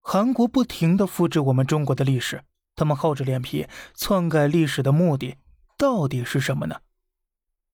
[0.00, 2.42] 韩国不停的复制我们中国的历史，
[2.74, 5.36] 他们厚着脸皮篡改历史的目的
[5.76, 6.80] 到底是什么呢？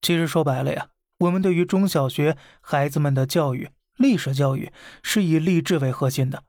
[0.00, 0.88] 其实说白了呀，
[1.18, 4.72] 我们对于中小学孩子们的教育，历史教育
[5.02, 6.44] 是以励志为核心的。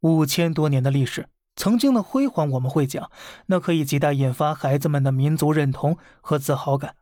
[0.00, 3.10] 五千多年的历史，曾经的辉煌我们会讲，
[3.46, 6.94] 那可以极大引发孩子们的民族认同和自豪感。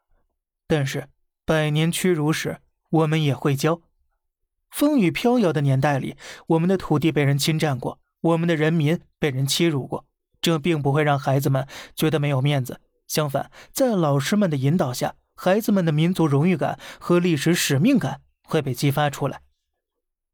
[0.66, 1.08] 但是
[1.44, 2.58] 百年屈辱史，
[2.90, 3.82] 我们也会教。
[4.70, 6.16] 风雨飘摇的年代里，
[6.48, 10.04] 我们的土地被人侵占过，我们的人民被人欺辱过，
[10.40, 12.80] 这并不会让孩子们觉得没有面子。
[13.06, 15.14] 相反，在老师们的引导下。
[15.38, 19.42] 孩子们的民族荣誉感和历史使命感会被激发出来，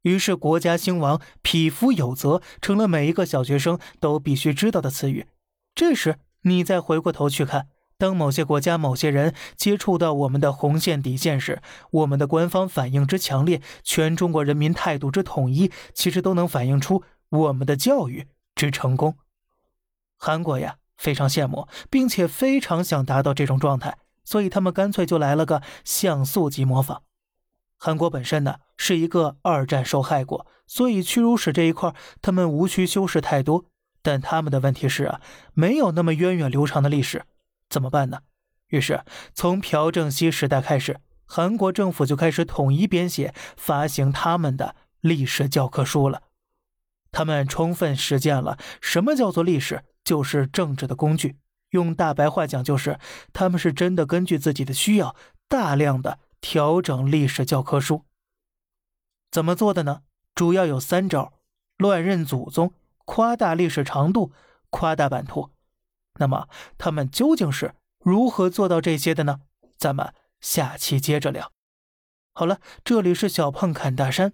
[0.03, 5.27] 于是“国家兴亡，匹夫有责”成了每一个小学生都必须知道的词语。
[5.75, 19.17] 这时，你再回过头去看，当某些国家、某些人接触到我们的红线底线时，我们的官方反应之强烈，全中国人民态度之统一，其实都能反映出我们的教育之成功。
[20.17, 23.97] 韩国呀，非常羡慕，并且非常想达到这种状态。
[24.23, 27.01] 所以他们干脆就来了个像素级模仿。
[27.77, 33.65] 韩国本身呢是一个二战受害国，所以屈辱史这一块他们无需修饰太多。
[34.01, 35.19] 但他们的问题是啊，
[35.53, 37.25] 没有那么源远流长的历史，
[37.67, 38.19] 怎么办呢？
[38.67, 46.21] 于是从朴正熙时代开始，韩国政府就开始统一编写、发行他们的历史教科书了。
[47.13, 51.37] 他们充分实践了什么叫做历史，就是政治的工具。
[51.69, 52.99] 用大白话讲，就是
[53.31, 55.15] 他们是真的根据自己的需要，
[55.47, 58.03] 大量的调整历史教科书。
[59.31, 60.01] 怎么做的呢？
[60.35, 61.33] 主要有三招：
[61.77, 62.73] 乱认祖宗、
[63.05, 64.31] 夸大历史长度、
[64.69, 65.51] 夸大版图。
[66.19, 69.41] 那么他们究竟是如何做到这些的呢？
[69.77, 71.51] 咱们下期接着聊。
[72.33, 74.33] 好了，这里是小胖侃大山，